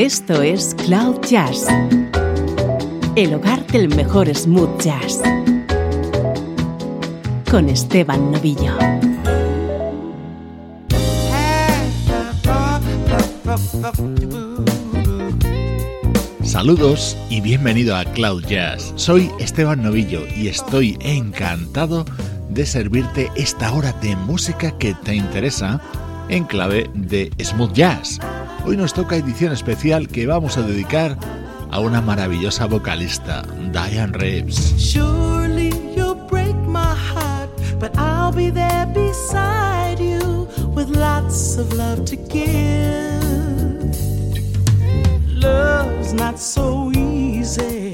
[0.00, 1.66] Esto es Cloud Jazz,
[3.16, 5.20] el hogar del mejor smooth jazz,
[7.50, 8.78] con Esteban Novillo.
[16.44, 18.94] Saludos y bienvenido a Cloud Jazz.
[18.96, 22.06] Soy Esteban Novillo y estoy encantado
[22.48, 25.78] de servirte esta hora de música que te interesa
[26.30, 28.18] en clave de smooth jazz.
[28.64, 31.16] Hoy nos toca edición especial que vamos a dedicar
[31.70, 33.42] a una maravillosa vocalista,
[33.72, 34.74] Diane Reeves.
[34.78, 42.04] Surely you'll break my heart, but I'll be there beside you with lots of love
[42.06, 43.20] to give.
[45.34, 47.89] Love's not so easy.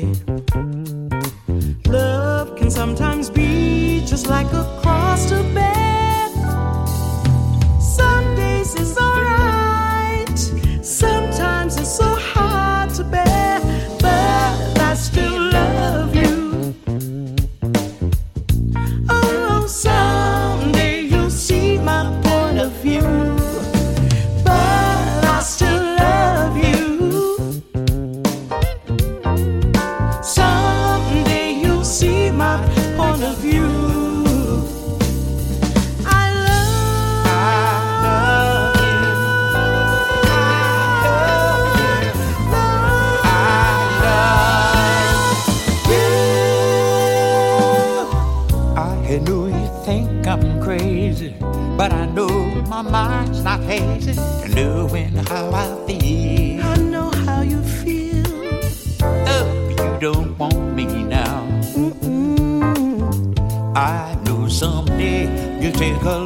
[65.77, 66.26] Take a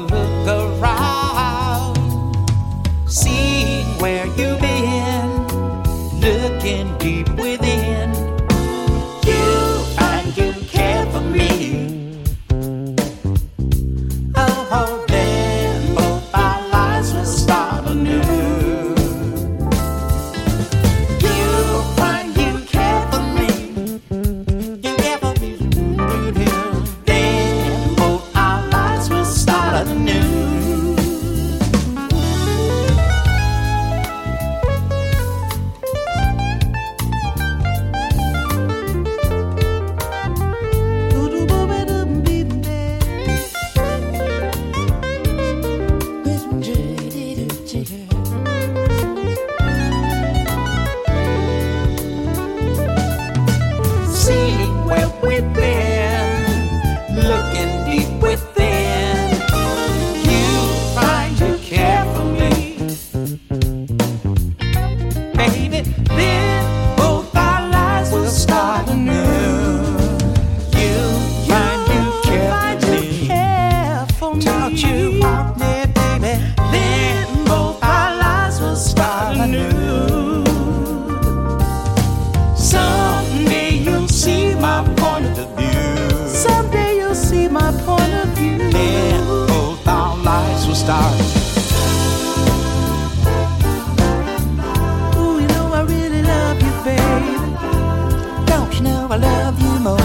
[99.12, 99.98] I love you more?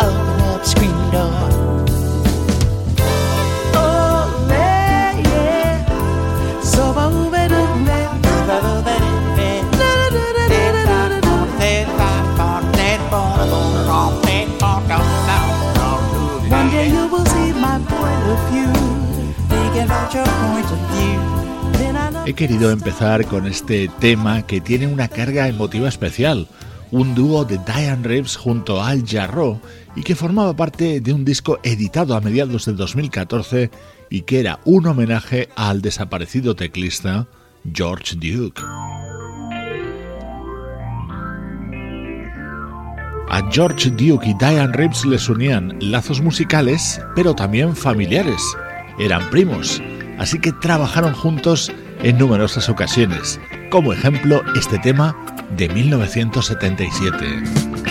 [0.00, 0.62] Oh,
[1.10, 1.48] know
[22.24, 26.46] He querido empezar con este tema que tiene una carga emotiva especial,
[26.90, 29.60] un dúo de Diane Reeves junto a Al Jarreau
[29.94, 33.70] y que formaba parte de un disco editado a mediados del 2014
[34.10, 37.26] y que era un homenaje al desaparecido teclista
[37.72, 38.62] George Duke.
[43.30, 48.42] A George Duke y Diane Reeves les unían lazos musicales, pero también familiares.
[48.98, 49.82] Eran primos,
[50.18, 51.70] así que trabajaron juntos
[52.02, 53.38] en numerosas ocasiones.
[53.70, 55.14] Como ejemplo, este tema
[55.56, 57.87] de 1977.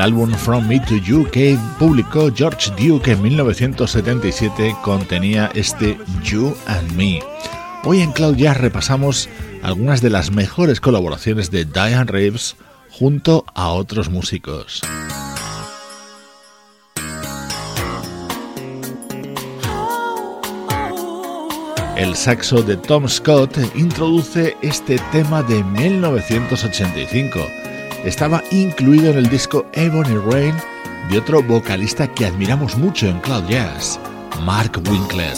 [0.00, 7.20] From Me to You que publicó George Duke en 1977 contenía este You and Me.
[7.84, 9.28] Hoy en Cloud Jazz repasamos
[9.62, 12.56] algunas de las mejores colaboraciones de Diane Reeves
[12.90, 14.80] junto a otros músicos.
[21.98, 27.40] El saxo de Tom Scott introduce este tema de 1985
[28.04, 30.54] estaba incluido en el disco Ebony Rain
[31.10, 33.98] de otro vocalista que admiramos mucho en Cloud Jazz,
[34.42, 35.34] Mark Winkler.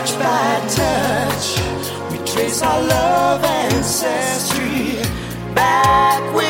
[0.00, 1.60] Touch by touch,
[2.10, 4.96] we trace our love ancestry.
[5.54, 6.49] Back we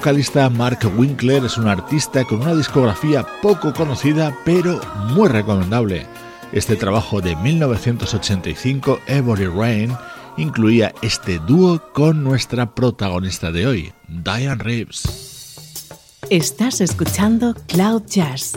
[0.00, 4.80] vocalista Mark Winkler es un artista con una discografía poco conocida pero
[5.10, 6.06] muy recomendable.
[6.52, 9.94] Este trabajo de 1985, Every Rain,
[10.38, 15.90] incluía este dúo con nuestra protagonista de hoy, Diane Reeves.
[16.30, 18.56] Estás escuchando Cloud Jazz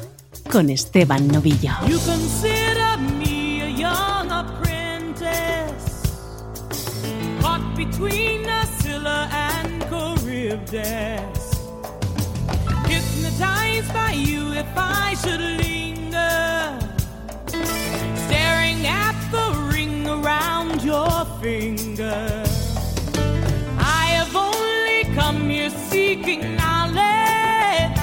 [0.49, 1.73] con Esteban Novillo.
[1.89, 6.03] You consider me a young apprentice,
[7.41, 8.45] caught between
[8.79, 11.32] Scylla and Charybdis.
[13.73, 16.79] Hypnotized by you if I should linger,
[18.27, 22.43] staring at the ring around your finger.
[23.79, 27.97] I have only come here seeking knowledge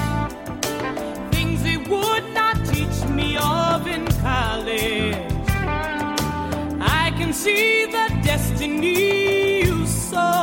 [1.31, 5.15] things they would not teach me of in college.
[6.81, 10.40] I can see the destiny you sow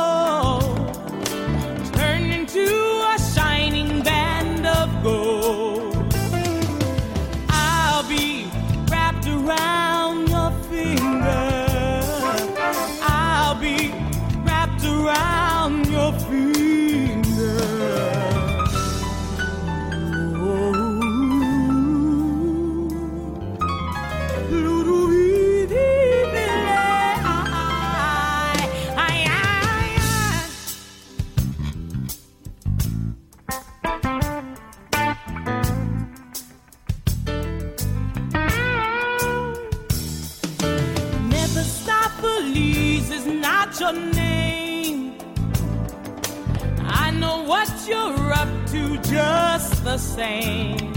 [49.89, 50.93] the same.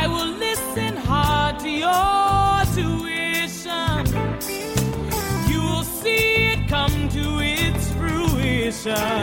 [0.00, 4.06] I will listen hard to your tuition.
[5.50, 9.19] You will see it come to its fruition.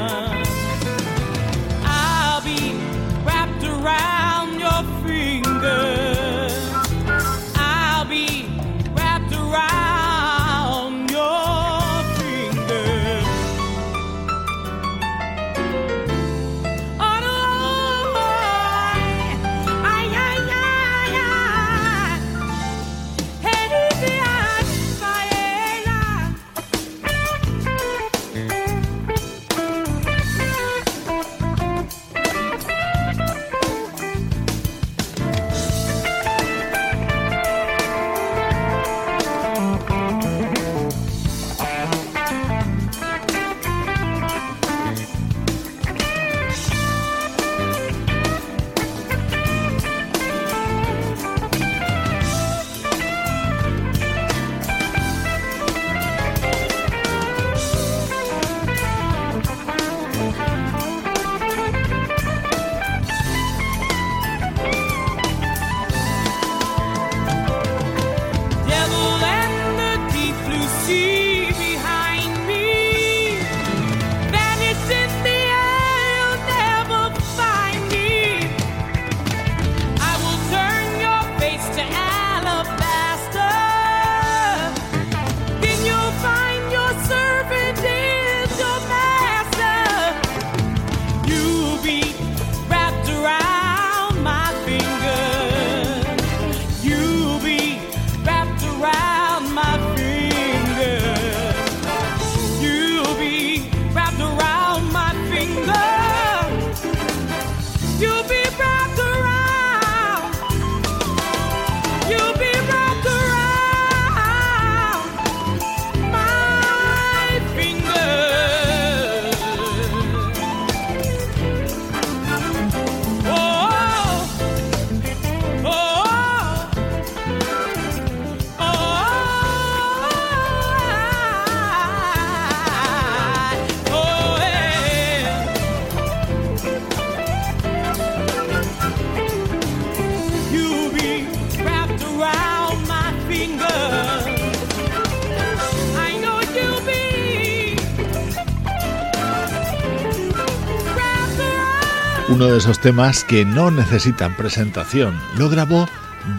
[152.30, 155.18] Uno de esos temas que no necesitan presentación.
[155.38, 155.88] Lo grabó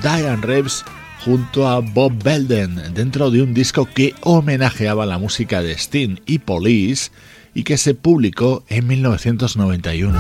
[0.03, 0.85] Diane Reeves
[1.25, 6.41] junto a Bob Belden dentro de un disco que homenajeaba la música de Sting y
[6.41, 7.11] Police
[7.55, 10.19] y que se publicó en 1991.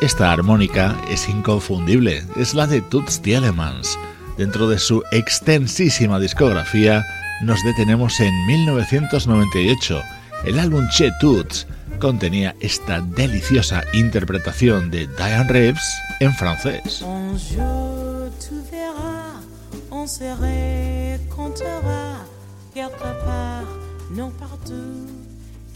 [0.00, 3.96] Esta armónica es inconfundible, es la de Toots Thielemans.
[4.36, 7.04] Dentro de su extensísima discografía,
[7.42, 10.02] nos detenemos en 1998
[10.44, 11.66] el álbum Che Toots
[11.98, 15.82] contenía esta deliciosa interpretación de Diane Reeves
[16.20, 17.00] en francés.
[17.02, 19.44] Bonjour, tu verras,
[19.90, 22.24] on se rencontrera
[22.72, 23.66] quelque part,
[24.10, 25.06] non partout,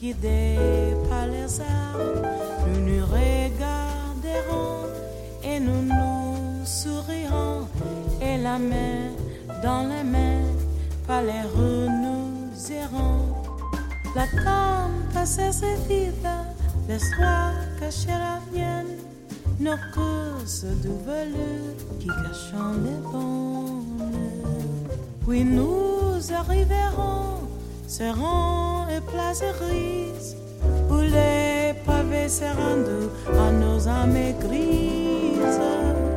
[0.01, 1.99] guidés par les arts.
[2.67, 4.87] Nous nous regarderons
[5.43, 7.69] et nous nous sourirons,
[8.21, 9.13] et la main
[9.63, 10.43] dans la main,
[11.07, 12.33] par les rues nous
[12.71, 13.44] irons.
[14.15, 15.51] La campa se
[15.89, 16.45] vida,
[16.89, 18.99] les soirs cachés reviennent,
[19.59, 20.67] nos courses
[21.05, 22.53] velours qui cachent
[22.85, 24.13] les bonnes.
[25.27, 27.41] Puis nous arriverons,
[27.89, 29.01] seront et
[30.89, 36.14] où les pavés seront à nos âmes grises.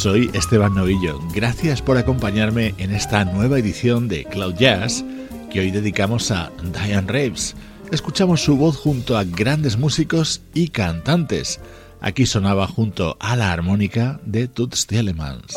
[0.00, 1.20] Soy Esteban Novillo.
[1.34, 5.04] Gracias por acompañarme en esta nueva edición de Cloud Jazz
[5.52, 7.54] que hoy dedicamos a Diane Reeves.
[7.92, 11.60] Escuchamos su voz junto a grandes músicos y cantantes.
[12.00, 15.54] Aquí sonaba junto a la armónica de Toots Thielemans.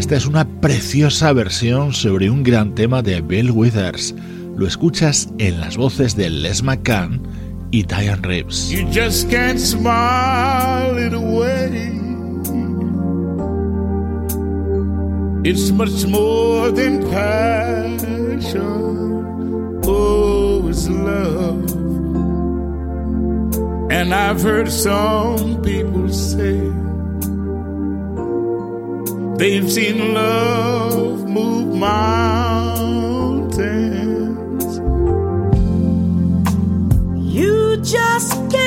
[0.00, 4.16] Esta es una preciosa versión sobre un gran tema de Bill Withers
[4.56, 7.20] lo escuchas en las voces de Les McCann
[7.70, 8.70] y Diane Reeves.
[8.70, 11.90] You just can't smile it away.
[15.44, 18.60] It's much more than passion.
[19.84, 21.68] Oh, it's love.
[23.90, 26.60] And I've heard some people say
[29.36, 33.11] they've seen love move mountains.
[37.82, 38.61] just get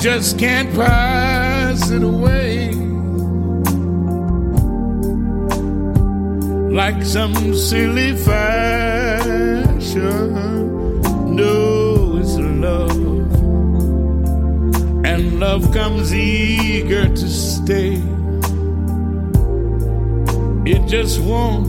[0.00, 2.70] just can't pass it away
[6.72, 9.42] like some silly fashion.
[11.36, 12.90] No, it's love,
[15.04, 18.02] and love comes eager to stay.
[20.64, 21.68] It just won't,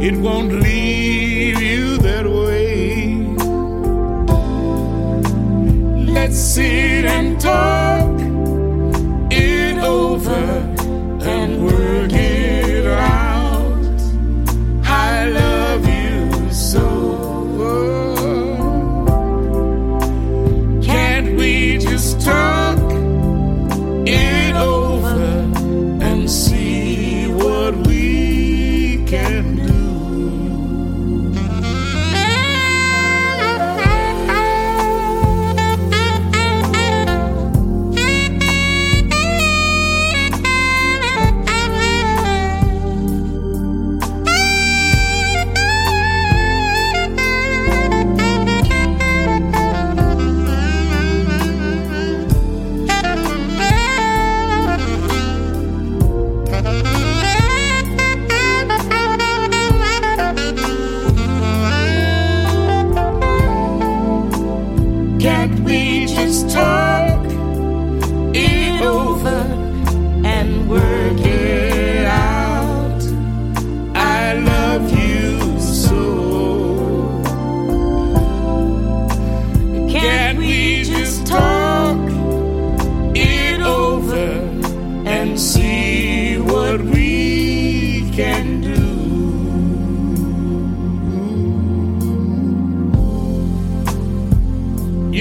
[0.00, 1.87] it won't leave you
[6.32, 7.87] seed and done.
[65.56, 65.87] we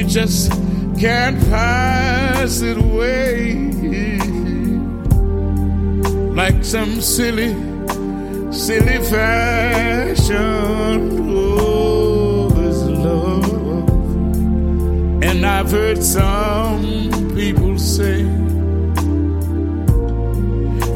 [0.08, 0.52] just
[0.98, 3.68] can't pass it away
[6.34, 7.54] like some silly,
[8.52, 10.38] silly fashion.
[11.30, 13.90] Oh, this love.
[15.24, 18.24] And I've heard some people say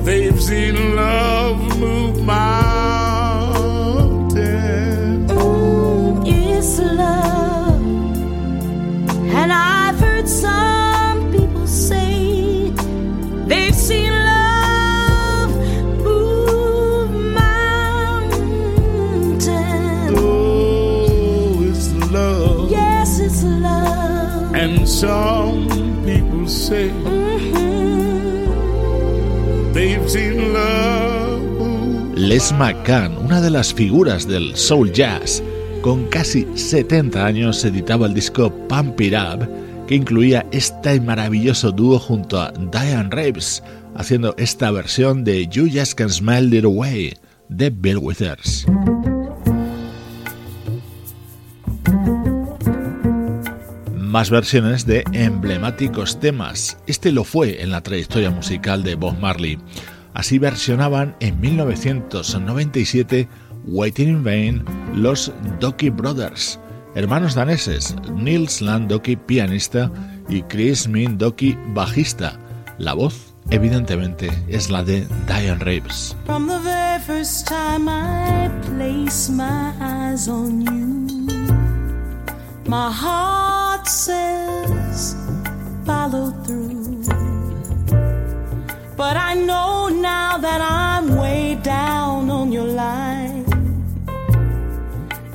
[0.03, 2.60] they've seen love move mountains.
[25.01, 25.67] Some
[26.05, 26.91] people say
[29.73, 31.41] they've seen love.
[32.15, 35.41] Les McCann, una de las figuras del soul jazz,
[35.81, 39.49] con casi 70 años editaba el disco Pump It Up,
[39.87, 43.63] que incluía este maravilloso dúo junto a Diane Reeves,
[43.95, 47.17] haciendo esta versión de You Just Can Smile It Away
[47.49, 48.67] de Bill Withers.
[54.11, 56.77] Más versiones de emblemáticos temas.
[56.85, 59.57] Este lo fue en la trayectoria musical de Bob Marley.
[60.13, 63.29] Así versionaban en 1997
[63.63, 66.59] Waiting in Vain los Doki Brothers,
[66.93, 69.89] hermanos daneses, Nils Landoki pianista
[70.27, 72.37] y Chris Min Doki bajista.
[72.79, 76.17] La voz, evidentemente, es la de Diane Reeves.
[76.25, 81.07] From the very first time I place my eyes on you,
[82.67, 85.17] my heart says
[85.85, 87.03] follow through.
[88.95, 93.43] But I know now that I'm way down on your line.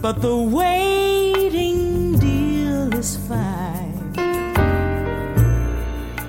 [0.01, 4.15] But the waiting deal is fine.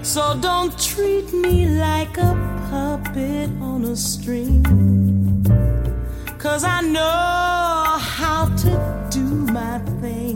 [0.04, 2.34] So don't treat me like a
[2.70, 4.66] puppet on a string.
[6.38, 10.27] Cause I know how to do my thing.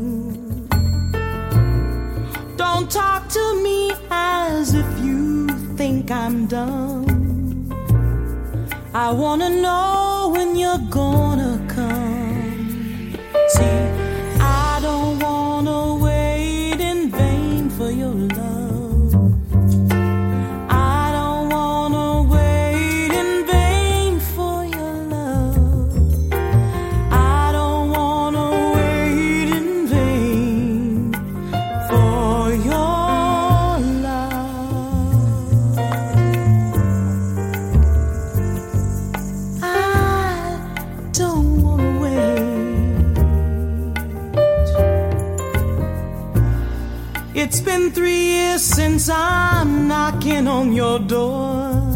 [2.74, 7.70] Don't talk to me as if you think I'm done.
[8.94, 13.18] I wanna know when you're gonna come.
[13.56, 14.01] See,
[47.54, 51.94] It's been three years since I'm knocking on your door,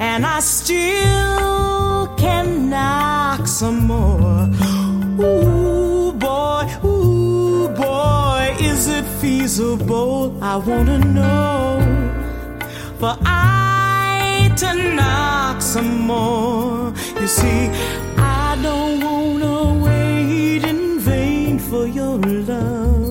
[0.00, 4.48] and I still can knock some more.
[5.20, 10.42] Ooh, boy, ooh, boy, is it feasible?
[10.42, 11.78] I wanna know.
[12.98, 16.94] For I to knock some more.
[17.20, 17.68] You see,
[18.16, 23.05] I don't wanna wait in vain for your love.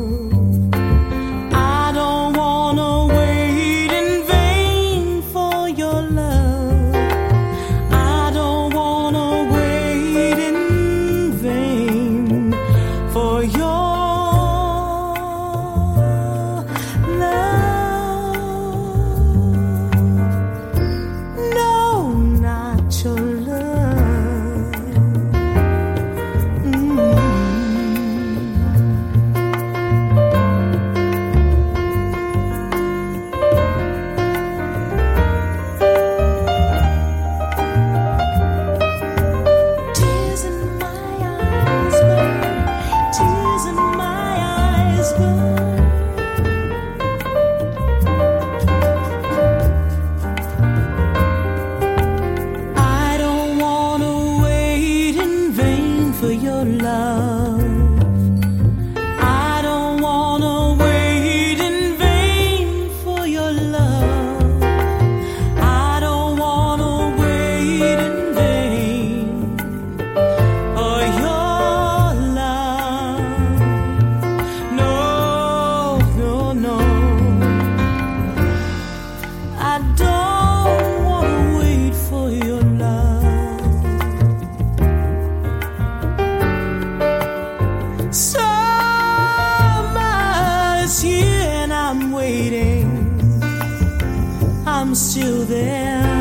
[94.95, 96.14] Still to.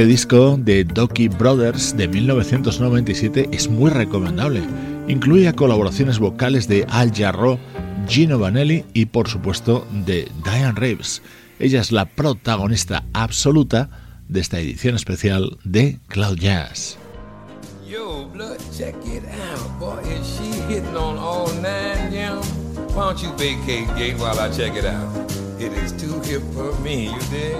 [0.00, 4.62] Este disco de Doki Brothers de 1997 es muy recomendable.
[5.08, 7.58] Incluye colaboraciones vocales de Al Jarreau,
[8.08, 11.20] Gino Vanelli y por supuesto de Diane Reeves.
[11.58, 13.90] Ella es la protagonista absoluta
[14.26, 16.96] de esta edición especial de Cloud Jazz.
[17.86, 19.78] Yo, blood, check it out.
[19.78, 22.38] Boy, is she hitting on all nine, Jim?
[22.94, 25.30] Why don't you vacate gate while I check it out?
[25.60, 27.56] It is too hip for me, you dig?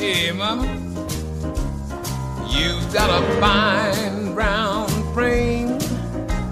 [0.00, 0.95] Hey, mama.
[2.56, 5.78] You've got a fine brown frame,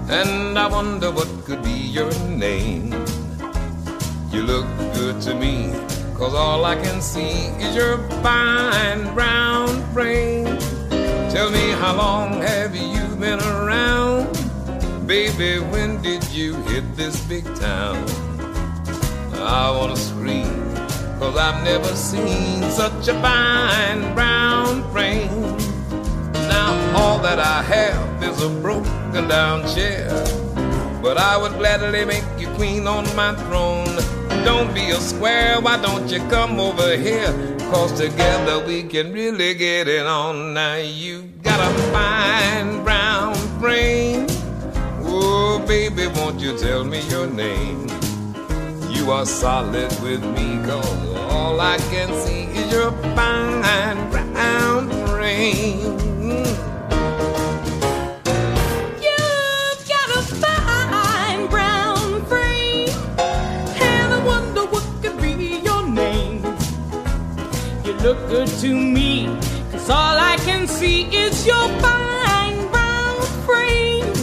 [0.07, 2.93] and I wonder what could be your name.
[4.31, 5.73] You look good to me,
[6.13, 10.59] cause all I can see is your fine brown frame.
[11.33, 14.27] Tell me how long have you been around?
[15.07, 17.97] Baby, when did you hit this big town?
[19.33, 20.53] I wanna scream,
[21.17, 25.64] cause I've never seen such a fine brown frame.
[26.97, 30.09] All that I have is a broken down chair.
[31.01, 33.95] But I would gladly make you queen on my throne.
[34.45, 37.33] Don't be a square, why don't you come over here?
[37.71, 40.53] Cause together we can really get it on.
[40.53, 44.27] Now you got a fine brown brain.
[45.01, 47.87] Oh, baby, won't you tell me your name?
[48.89, 56.04] You are solid with me, cause all I can see is your fine brown frame.
[68.05, 69.25] Look good to me,
[69.71, 74.13] cause all I can see is your fine brown frame.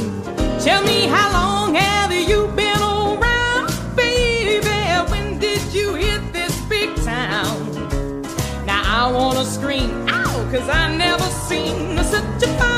[0.61, 4.61] Tell me how long have you been around, baby?
[5.11, 7.59] When did you hit this big town?
[8.67, 12.72] Now I wanna scream, ow, cause I never seen such a fine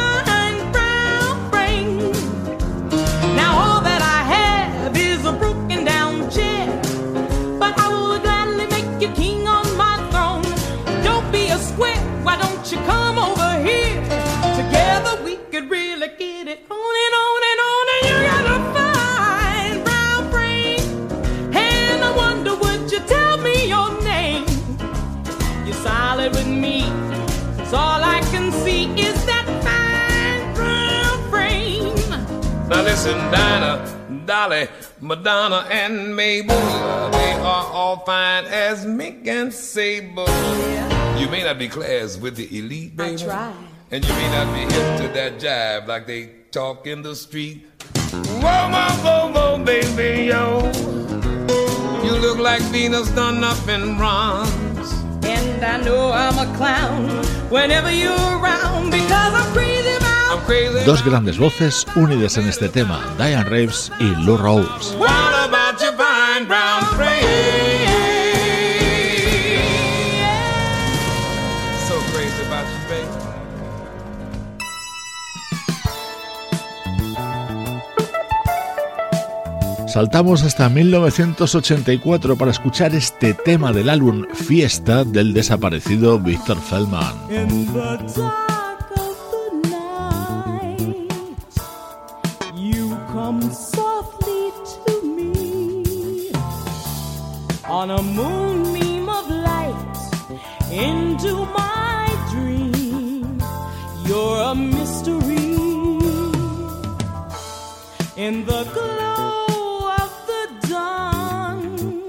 [33.05, 34.67] Listen, Dinah, Dolly,
[35.03, 36.57] Madonna, and Mabel,
[37.11, 40.27] they are all fine as Mink and Sable.
[41.19, 43.23] You may not be class with the elite, baby.
[43.23, 43.53] I try.
[43.91, 47.67] And you may not be hip to that jive like they talk in the street.
[47.93, 50.73] Whoa, whoa, whoa, whoa, baby, yo.
[52.07, 54.93] You look like Venus done up in bronze.
[55.27, 57.11] And I know I'm a clown
[57.51, 59.74] whenever you're around because I'm crazy about I'm crazy.
[60.85, 64.97] Dos grandes voces unidas en este tema, Diane Reeves y Lou Rawls.
[79.95, 87.15] Saltamos hasta 1984 para escuchar este tema del álbum Fiesta del desaparecido Víctor Feldman.
[97.85, 99.97] On a moonbeam of light
[100.73, 103.39] into my dream.
[104.07, 105.53] You're a mystery
[108.17, 112.05] in the glow of the dawn.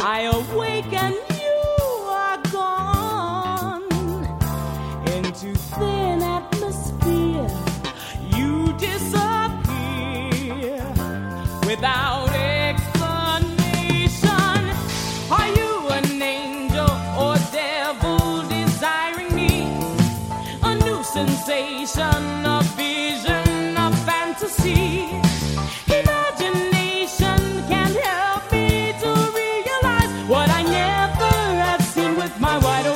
[0.00, 0.20] I
[32.62, 32.89] why do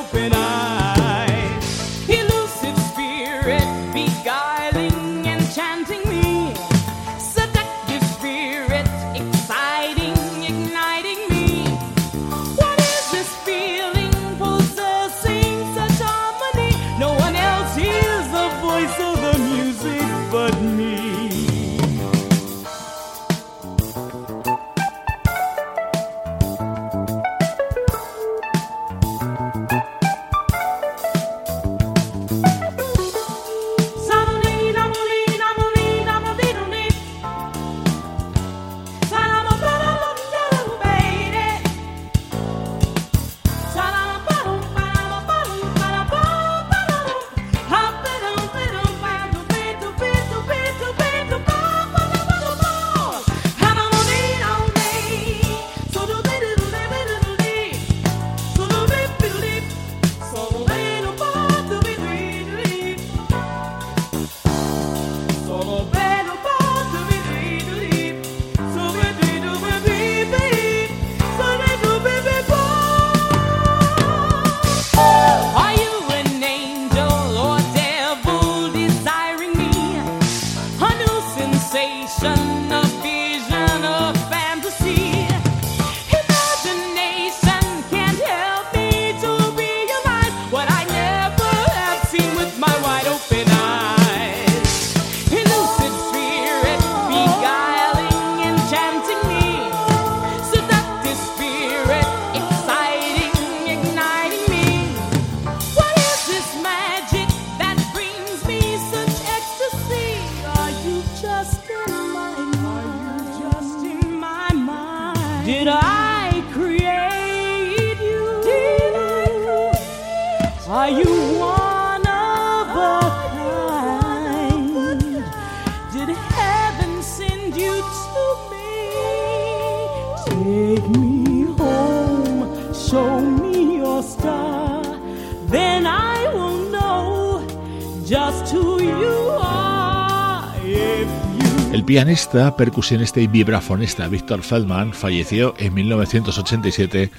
[141.87, 147.11] Pianista, percusionista y vibrafonista Víctor Feldman falleció en 1987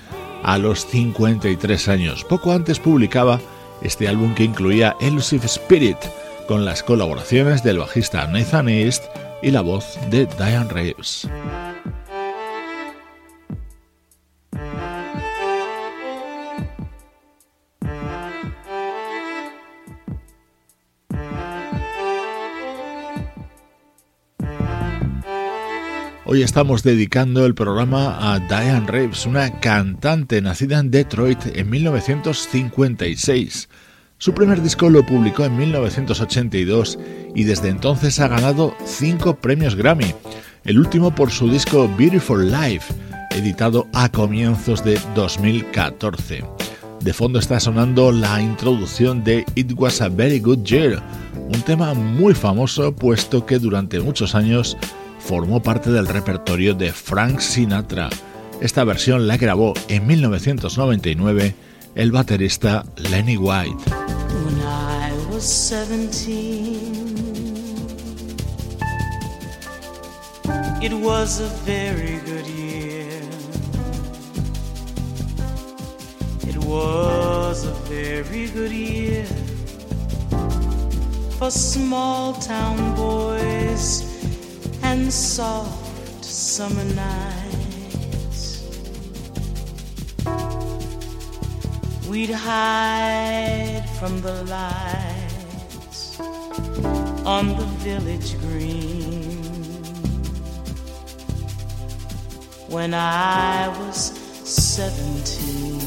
[0.43, 2.23] a los 53 años.
[2.23, 3.39] Poco antes publicaba
[3.83, 5.97] este álbum que incluía Elusive Spirit,
[6.47, 9.03] con las colaboraciones del bajista Nathan East
[9.43, 11.27] y la voz de Diane Reeves.
[26.27, 33.69] Hoy estamos dedicando el programa a Diane Reeves, una cantante nacida en Detroit en 1956.
[34.17, 36.97] Su primer disco lo publicó en 1982
[37.35, 40.15] y desde entonces ha ganado cinco premios Grammy,
[40.63, 42.91] el último por su disco Beautiful Life,
[43.29, 46.43] editado a comienzos de 2014.
[47.01, 51.03] De fondo está sonando la introducción de It Was a Very Good Year,
[51.35, 54.75] un tema muy famoso puesto que durante muchos años
[55.25, 58.09] formó parte del repertorio de Frank Sinatra.
[58.61, 61.55] Esta versión la grabó en 1999
[61.95, 63.89] el baterista Lenny White.
[64.45, 67.17] When I was 17,
[70.83, 73.09] it was a very good year.
[76.47, 79.25] It was a very good year
[81.39, 84.14] for small town boys
[84.85, 88.41] and soft summer nights.
[92.07, 96.19] We'd hide from the lights
[97.25, 99.41] on the village green.
[102.75, 103.99] When I was
[104.43, 105.84] seventeen.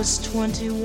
[0.00, 0.80] Was 21,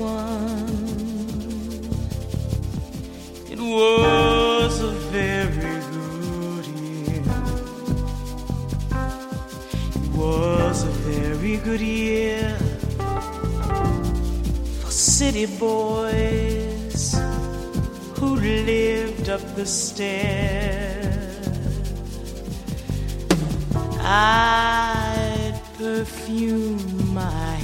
[3.50, 7.24] it was a very good year.
[9.94, 12.58] It was a very good year
[14.82, 17.16] for city boys
[18.16, 21.16] who lived up the stairs.
[23.98, 27.55] I'd perfume my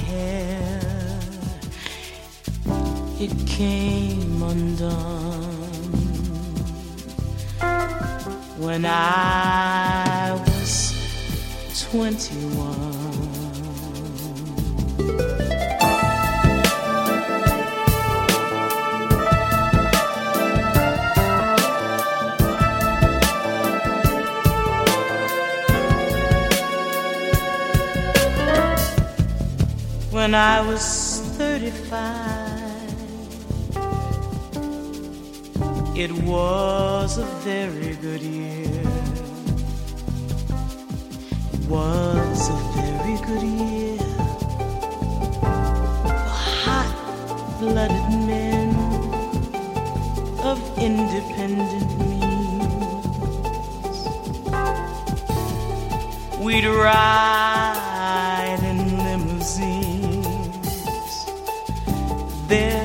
[3.25, 4.91] It came undone
[8.57, 12.43] when I was 21.
[30.11, 32.52] When I was 35,
[35.95, 38.81] it was a very good year.
[41.53, 43.83] It was a very good year
[46.65, 48.69] hot blooded men
[50.41, 53.03] of independent means.
[56.39, 60.67] We'd ride in limousines.
[62.47, 62.82] Their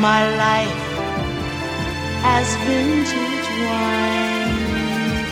[0.00, 0.82] my life
[2.24, 5.24] as vintage wine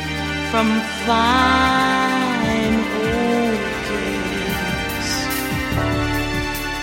[0.51, 0.69] from
[1.09, 5.11] fine old days,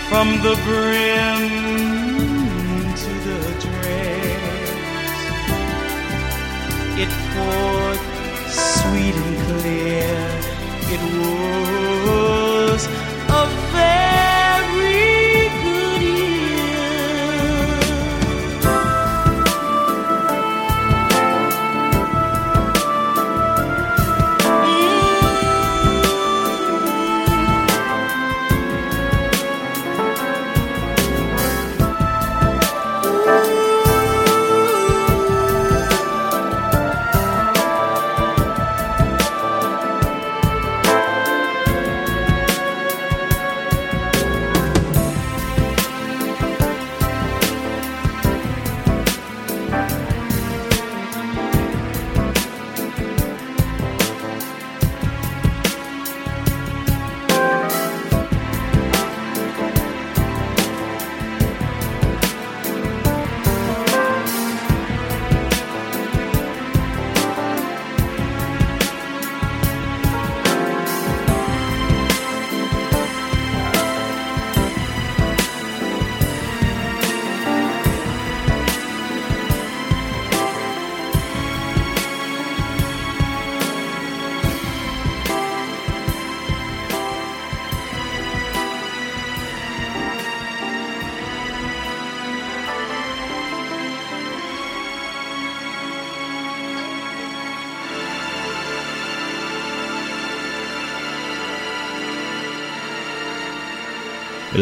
[0.08, 1.42] from the brim
[3.02, 5.20] to the dregs.
[7.02, 8.02] It poured
[8.50, 10.18] sweet and clear.
[10.94, 12.82] It was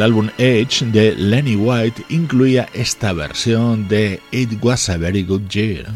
[0.05, 5.87] álbum Edge de Lenny White incluía esta versión de It Was a Very Good Year.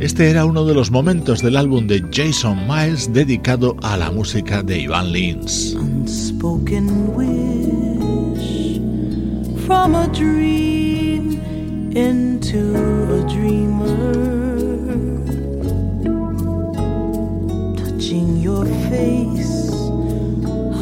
[0.00, 4.62] Este era uno de los momentos del álbum de Jason Miles dedicado a la música
[4.62, 5.74] de Ivan Lins.
[5.74, 8.78] unspoken wish
[9.66, 11.38] from a dream
[11.94, 12.74] into
[13.18, 14.41] a dreamer
[18.12, 19.72] your face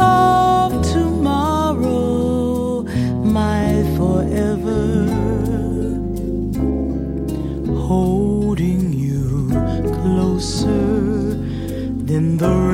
[0.01, 2.83] of tomorrow
[3.23, 5.07] my forever
[7.87, 9.49] holding you
[10.03, 11.35] closer
[12.09, 12.70] than the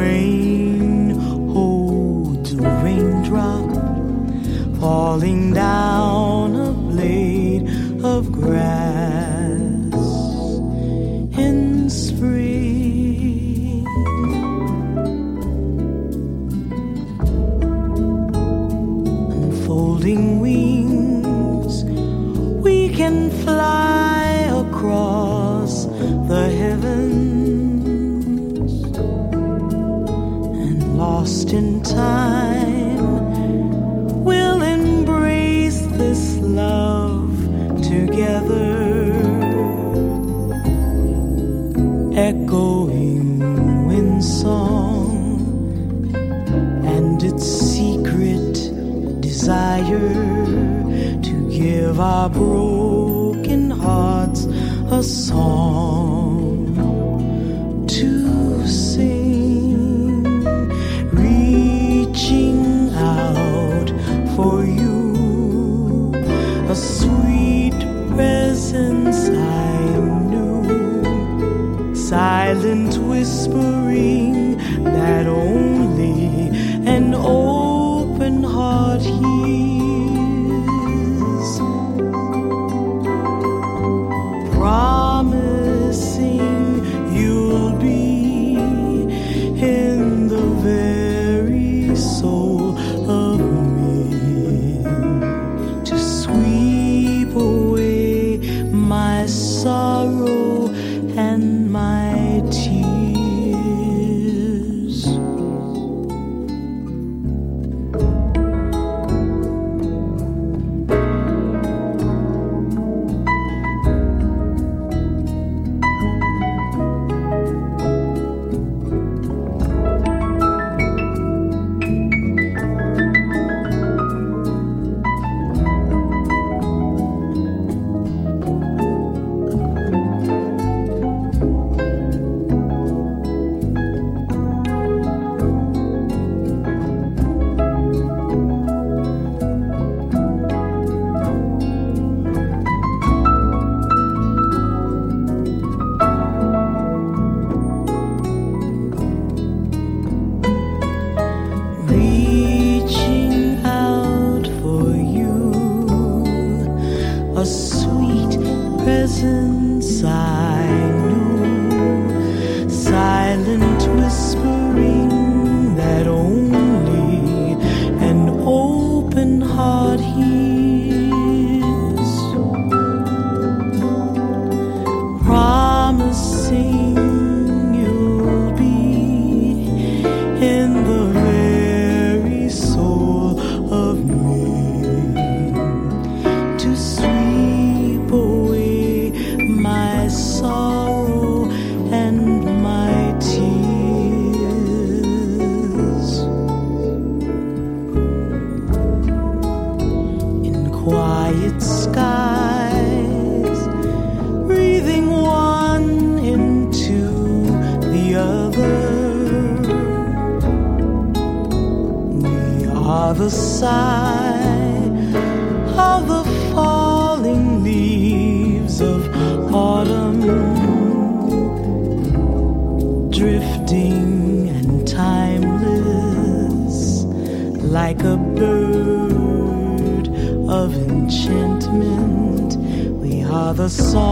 [233.77, 234.06] song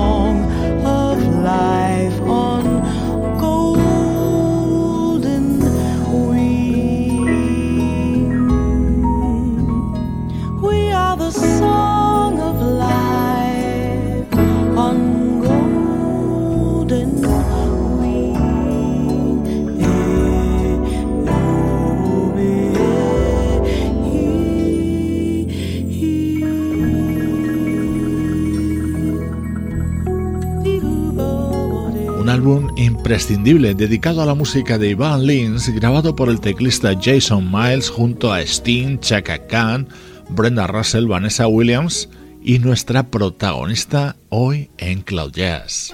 [33.26, 38.42] dedicado a la música de Ivan Lins, grabado por el teclista Jason Miles junto a
[38.42, 39.88] Sting, Chaka Khan,
[40.28, 42.10] Brenda Russell, Vanessa Williams
[42.42, 45.93] y nuestra protagonista hoy en Cloud Jazz.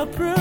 [0.00, 0.39] a proof.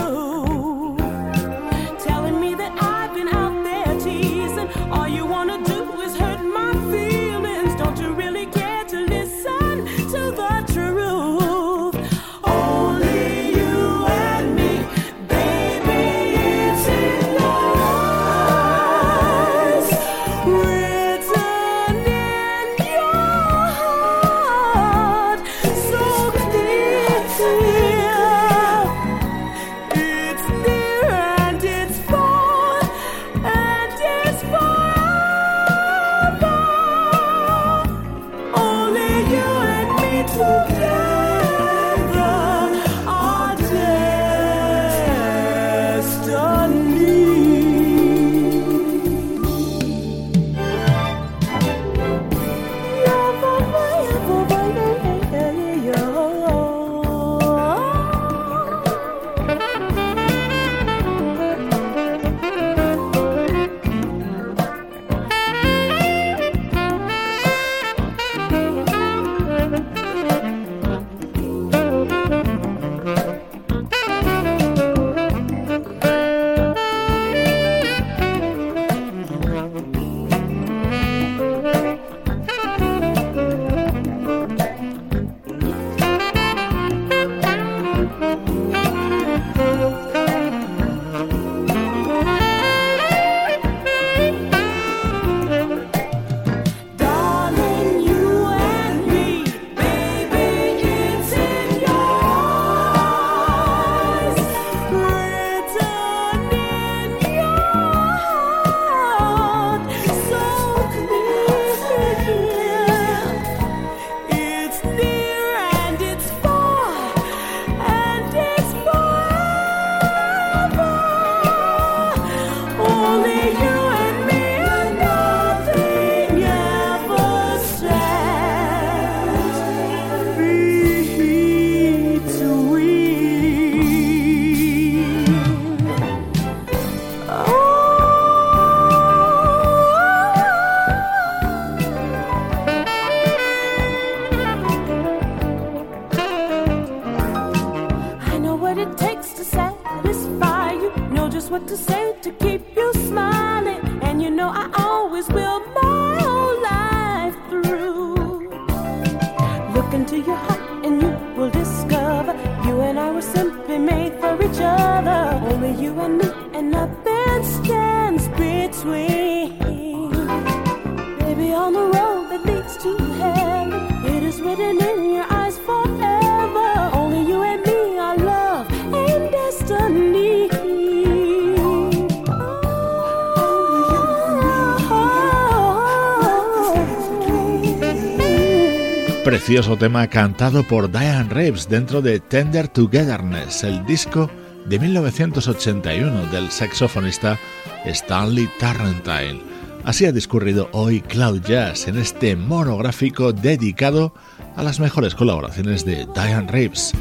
[189.30, 194.30] Precioso tema cantado por Diane Reeves dentro de Tender Togetherness, el disco
[194.66, 197.38] de 1981 del saxofonista
[197.86, 199.42] Stanley Tarrantine.
[199.84, 206.08] Así ha discurrido hoy Cloud Jazz en este monográfico dedicado a las mejores colaboraciones de
[206.14, 206.94] Diane Reeves.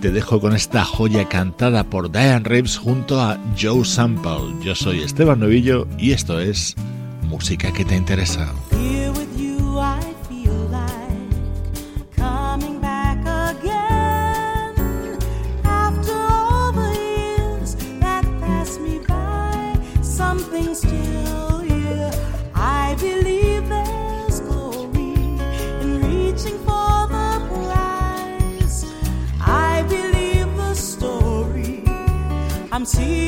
[0.00, 4.54] Te dejo con esta joya cantada por Diane Reeves junto a Joe Sample.
[4.62, 6.74] Yo soy Esteban Novillo y esto es
[7.28, 8.52] música que te interesa.
[32.84, 33.23] I'm